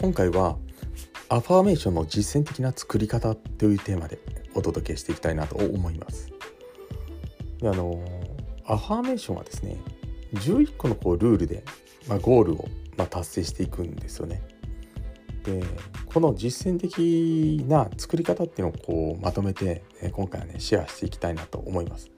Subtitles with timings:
[0.00, 0.56] 今回は
[1.28, 4.20] アファーメーションの実践的な作り方というテーマで
[4.54, 6.30] お届けしていきたいなと思います。
[7.60, 8.00] であの
[8.64, 9.76] アファーメーションはですね
[10.34, 11.64] 11個のこうルールで、
[12.06, 14.40] まあ、ゴールを、まあ、達成していくんですよね。
[15.42, 15.64] で
[16.06, 22.08] この実践的な作り方っていうのをこうまとめて今回はねシェアしていきたいなと思います。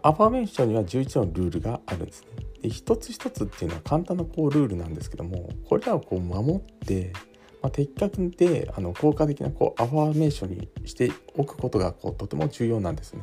[0.00, 2.53] アファーメーションには11のルールがあるんですね。
[2.64, 7.12] で一つ一つっていうのは簡単なこうルールなんですけどもこれらをこう守って、
[7.60, 13.20] まあ、的確であの効果的なこうアファーメーションにしておくことがこうとても重要なんですね。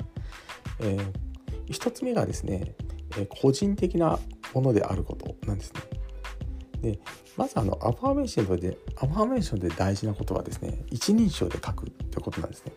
[0.80, 2.76] えー、1つ目がですね、
[3.18, 4.20] え個人的な
[4.54, 5.82] ものであることなんですね。
[6.94, 7.00] で
[7.36, 12.74] まずあのアファーメーションでアファーメーションで大事なことはですね一人称で書くってことなんですね。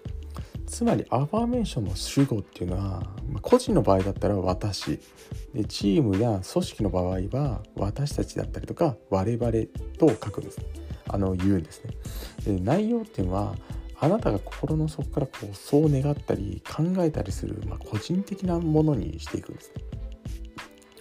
[0.67, 3.03] つまりアファーメーションの主語っていうのは、
[3.41, 4.99] 個人の場合だったら私。
[5.55, 9.53] でチームや組織の場合は私たちだったりとか我々
[9.99, 10.59] と書くんです。
[10.59, 10.65] ね
[11.09, 11.95] あの言うんですね。
[12.45, 13.55] で内容っていうのは
[14.01, 19.73] あなたが心の底からこうそう願ったり考えたりする、まあ、個人的なものにしていくんです。
[19.75, 19.83] ね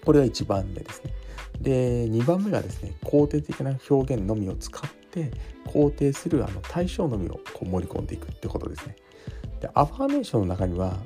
[0.06, 1.14] これが1番目ですね。
[1.60, 5.32] で2番目がですね肯定的な表現のみを使って
[5.66, 8.96] 肯定するあの対象のみをこう盛り込んでいくってことですね。
[9.62, 10.98] でアファーメーションの中には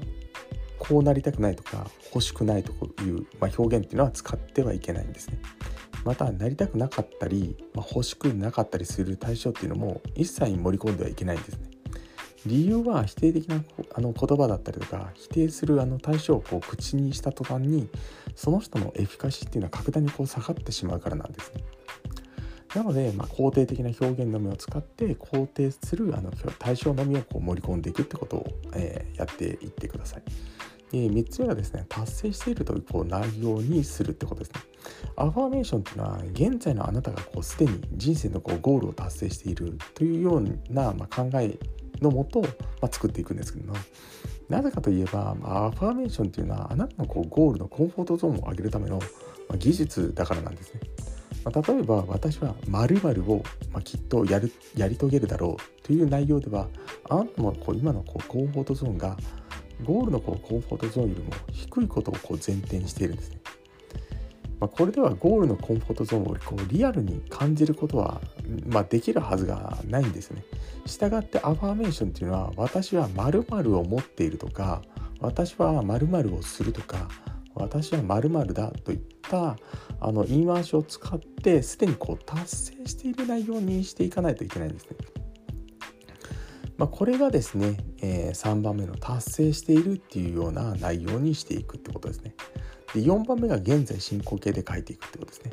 [0.87, 2.71] こうなりたくないとか欲しくないと
[3.03, 5.39] いう、まあ、表現っていうのは使ってはいけないんですね。
[6.05, 11.69] またなりたくなかったり、まあ、欲しくなかったりする対象っていうのも一切盛り込んではいけないんですね。
[12.45, 13.61] 理由は否定的な
[13.93, 17.89] あの言葉だったりとか否定するあの対象をこう口にした途端に
[18.35, 21.63] その人のエフィカシーっていうのは格段にこう下がってしまうからなんですね。
[22.75, 30.23] なので、まあ、肯定的な表現のみを使って肯定するあの対象のみをこう盛り込んでいくってことを、えー、やっていってください。
[30.91, 34.61] で3つ目はですね達成しているというこう内容にするってことですね。
[35.15, 41.57] アファーメーションっていうのは現在のあなたがこうすでに人生のこうゴールを達成しているというような、ま、考え
[42.01, 42.47] のもと、ま
[42.83, 43.77] あ、作っていくんですけども
[44.49, 49.01] なぜかといえば、まあ、アファーメーションっていうのはあなたのこうゴールのコンフォートゾーンを上げるための、
[49.57, 50.81] 技術だからなんですね。
[51.45, 56.67] まあ、例えば私は〇〇を、ま、きっとやるやり遂げるだろうという内容では
[57.09, 59.15] あなたもこう今のこうコンフォートゾーンが
[59.83, 63.39] ゴールのこうコンフォートゾーンよりも低いことをこう前提にしているんですね。
[64.59, 68.21] まあ、これではゴールのコンフォートゾーンをこうリアルに感じることは、
[68.65, 70.43] まあ、できるはずがないんですね。
[70.87, 74.81] したがってアファーメーションっていうのは私は〇〇を持っているとか
[75.19, 77.07] 私は〇〇をするとか
[77.53, 78.99] 私は〇〇だといっ
[79.29, 79.57] た
[79.99, 84.95] あの言い回しを使ってすでにこう達成している内容にしていかないといけないんですね。
[86.77, 92.35] まあ、これがですね、えー、3番目の達成しているっていうような内容にしていくってことですね。
[92.93, 95.51] で4番目が現在進行形で書いていくってことですね。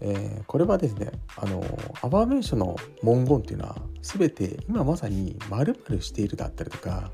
[0.00, 1.64] えー、これはですねあの
[2.02, 7.10] アバーメーションの文言っていうのは全て今まさに〇〇しているだったりとか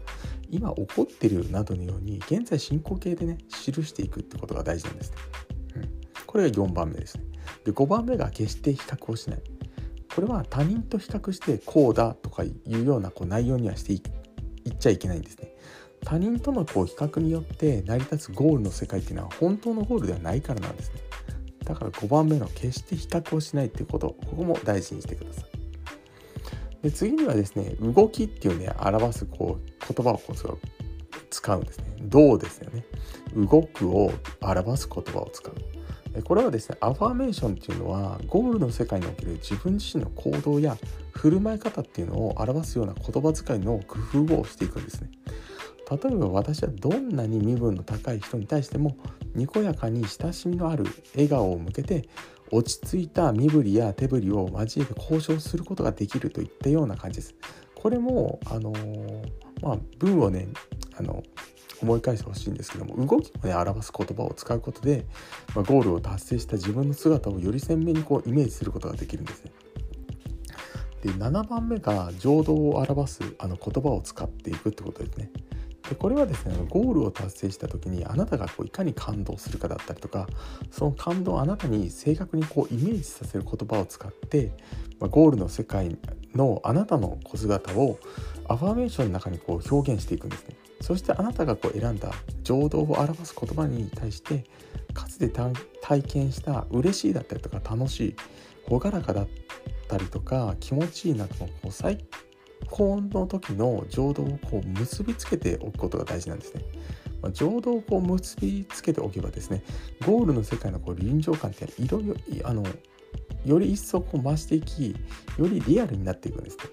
[0.51, 5.17] 今起こってるなどのように現在進行形でね記していくってことが大事なんですね。
[5.77, 5.91] うん、
[6.27, 7.25] これが4番目ですね。
[7.65, 9.43] で5番目が決して比較をしない。
[10.15, 14.01] これは他人と比較してこうだとかいうようなこう内容にはしていっ
[14.79, 15.55] ちゃいけないんですね。
[16.05, 21.01] 他人とのこう比較によって成り立つゴールの世界っていうのは本当のゴールではないからなんですね。
[21.65, 25.45] だから5番目の決して比較をしないっていうことここも大事にしてください。
[26.83, 30.59] で次にはですね動きっていうね表すこう言葉をこう
[31.31, 31.97] 使うんですね。
[32.03, 32.85] どうですよね。
[33.35, 35.55] 動くを表す言葉を使う。
[36.23, 40.77] これはですねアファーメーションっていうのはゴールの世界における自分自身の行動や
[41.13, 45.11] 振る舞い方っていうのを表すような言葉遣いの工夫をしていくんですね
[45.91, 48.97] 例えば私はどんなに身分の高い人に対しても
[49.35, 52.09] にこやかに親しみのある笑顔を向けて
[52.51, 57.35] 落ち着いた身振りや手振りを交えて交渉することができるといったような感じです。
[57.75, 58.73] これもあの
[59.61, 60.49] まあ文をね
[60.97, 61.23] あの
[61.83, 65.05] 思い返してほしいんですけども動きをね表す言葉を使うことで、
[65.55, 69.53] まあ、ゴールを達成した自分の姿をより鮮明にこうイメージすることができるんですね。
[71.03, 75.31] で7番目が情動を表すあの言葉を使っていくってことですね。
[75.89, 80.27] でこれはですねゴールを達成した時にあなたがこういかに感動するかだったりとか
[80.71, 84.53] その感動をあなたに正確にこうイメージさせる言葉を使って、
[84.99, 85.99] まあ、ゴールの世界
[86.35, 87.99] のあなたの小姿を
[88.49, 90.57] アファーメーションの中にこう表現していくんですね。
[90.85, 94.45] そしてあなたがこう選んだ情動を表す言葉に対して
[94.93, 95.31] かつて
[95.81, 98.17] 体験した嬉しいだったりとか楽しい
[98.69, 99.29] 朗らかだっ
[99.89, 102.05] たりとか気持ちいいなどのこう最
[102.69, 106.63] 高の時の情動をこう結びつけておくことが大事なんですね。
[107.23, 109.63] まあ、情動をこう結びつけておけばですね
[110.07, 112.15] ゴールの世界のこう臨場感っていろいろ
[112.45, 112.63] あの
[113.47, 114.95] より一層こう増していき
[115.39, 116.65] よりリアルになっていくんですね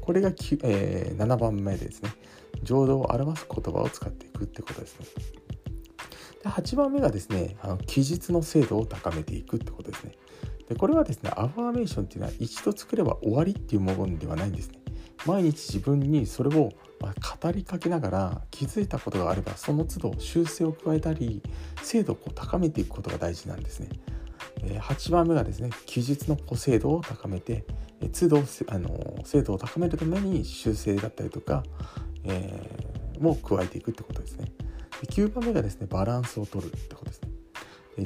[0.00, 2.10] これが、えー、7番目ですね。
[2.62, 5.06] 浄土を表す言葉を使っていくってことですね。
[6.42, 10.12] で8番目がですねあの記述の精度を高めていくってことですね。
[10.68, 14.78] でこれはですねアファーメーションっていうのは一度作れば終わりっていうものではないんですね。
[15.24, 21.42] 毎日自分にそれを語りかけながら気づいたことがあればその都度修正を加えたり
[21.82, 23.88] 精度を高めていくことが大事なんですね。
[24.62, 27.64] 8番目がですね記述の精度を高めて
[28.12, 31.62] 都度あの精度を高めるために修正だったりとか、
[32.24, 34.52] えー、も加えていくってことですね。
[35.02, 37.28] 9番目がですねバランスを取るってことですね。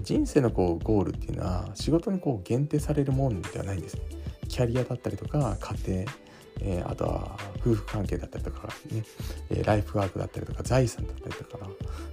[0.02, 4.02] 人生のこうゴールっていうのは仕事にこう限定されるもんではないんですね。
[4.48, 6.12] キャリアだったりとか家庭
[6.60, 9.02] えー、あとは夫婦関係だったりとかね、
[9.50, 11.66] え、ライフワークだったりとか財産だったりとか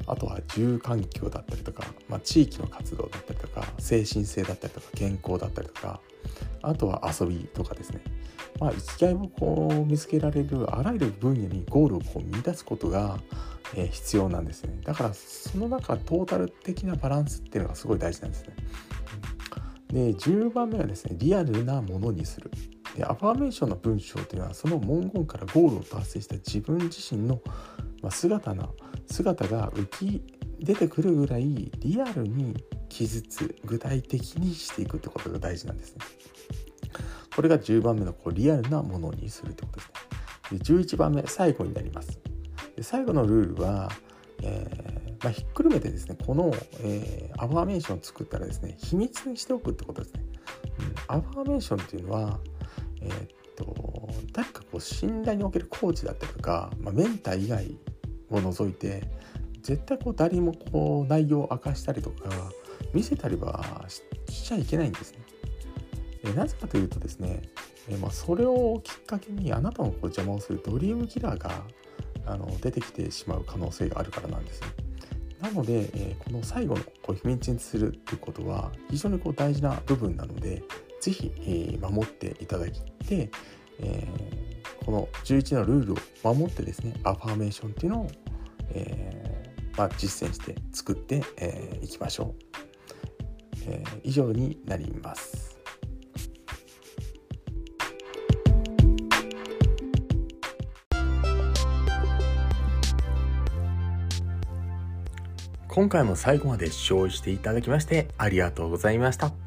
[0.05, 5.99] あとは住環境だったりとか、まあ、地域の活動だったりとか精神性だったりとか健康だったりとか
[6.61, 8.01] あとは遊びとかですね。
[8.59, 13.19] まあ生きがいをこう見つけられるあらゆる分野にゴールをこう見出すことが、
[13.75, 14.79] えー、必要なんですね。
[14.83, 18.55] だからその中トータル的なバランスっていうのがすごい大事なんですね。
[19.89, 22.51] で10番目はですねリアルなものにする。
[22.97, 27.39] でアファーメーションの文章というのはその文言からゴールを達成した自分自身の
[28.09, 28.69] 姿な
[29.05, 30.23] 姿が浮き
[30.59, 32.55] 出てくるぐらいリアルに
[32.89, 36.01] 記述具体的にしていくってことが大事なんですね。
[37.35, 40.75] これが10番目のこうリアルなものにするってことですね。
[40.79, 42.19] で11番目最後になります。
[42.75, 43.91] で最後のルールは、
[44.41, 46.51] えーまあ、ひっくるめてですねこの、
[46.81, 50.23] えー、アファーメーションを作ったらですね秘密にしておくってことですね。
[51.09, 52.39] うん、アファーメーションっていうのは
[53.01, 57.77] えー、っと誰かこう信頼におけるコーチだったりとか、まあ、メンター以外
[58.29, 59.03] を除いて
[59.61, 62.29] 絶対こう誰もこう内容を明かしたりとか
[62.93, 64.01] 見せたりはし
[64.43, 65.19] ちゃいけないんですね。
[66.23, 67.41] えなぜかというとですね、
[67.89, 71.63] えまあ、それをきっかけにあなたのこう邪魔をするドリームキラーが
[72.25, 74.67] あの出てきてしまう可能性があるからなんですね。
[75.41, 80.63] なので、えこの最後のこう秘密にするっていうことは非常にこう大事な部分なので
[81.01, 83.29] ぜひ、えー、守っていただいて、
[83.79, 88.07] えー、この11のルールを守ってですねアファーメーションっていうのを、
[88.71, 92.35] えーまあ、実践して作ってい、えー、きましょ
[93.67, 95.57] う、え、以上になります
[105.77, 109.46] 今回も最後まで視聴していただきましてありがとうございました。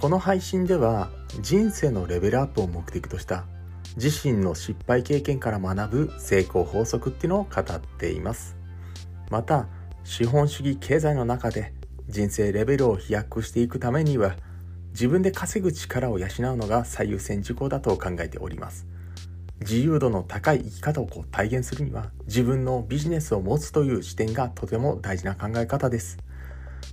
[0.00, 1.10] この配信では
[1.42, 3.44] 人生のレベルアップを目的とした
[3.96, 8.56] 自身の失敗経験から学ぶ成功法則っていうのを語っています。
[9.28, 9.68] また
[10.02, 11.74] 資本主義経済の中で
[12.08, 14.36] 人生レベルを飛躍していくためには
[14.92, 18.86] 自分で稼ぐ力を養うのが最優先事項だと考えております。
[19.60, 26.16] 自由度の高い生き方をこう体現するには自分のビジネスを持つという視点がとても大事な考え方です。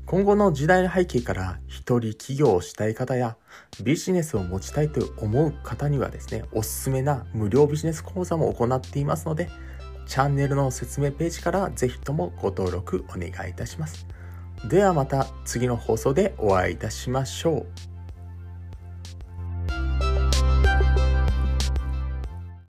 [0.05, 3.35] 今後の時代背景から一人起業をしたい方や
[3.83, 9.49] ビジネスを持ちたいと思う方にはですね、おすすめな無料ビジネス講座も行っていますので、
[10.05, 14.07] チャンネルの説明ページからぜひともご登録お願いいたします。
[14.69, 17.96] ではまた次の放送でお会いいたしましょう。